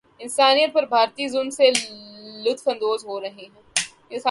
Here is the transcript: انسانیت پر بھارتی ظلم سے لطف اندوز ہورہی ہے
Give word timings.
انسانیت 0.19 0.73
پر 0.73 0.85
بھارتی 0.85 1.27
ظلم 1.27 1.49
سے 1.49 1.69
لطف 2.43 2.67
اندوز 2.67 3.05
ہورہی 3.05 3.45
ہے 3.45 4.19